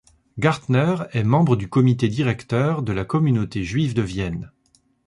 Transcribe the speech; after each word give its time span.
Gartner 0.39 0.95
est 1.11 1.23
membre 1.23 1.55
du 1.55 1.69
comité 1.69 2.07
directeur 2.07 2.81
de 2.81 2.91
la 2.91 3.05
communauté 3.05 3.63
juive 3.63 3.93
de 3.93 4.01
Vienne. 4.01 4.51